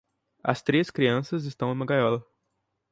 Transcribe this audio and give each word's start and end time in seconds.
As 0.43 0.63
três 0.63 0.89
crianças 0.89 1.45
estão 1.45 1.69
em 1.69 1.73
uma 1.73 1.85
gaiola. 1.85 2.25